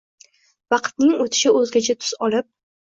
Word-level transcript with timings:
Vaqtning 0.75 1.13
o‘tishi 1.27 1.55
o‘zgacha 1.61 2.01
tus 2.03 2.21
olib 2.31 2.55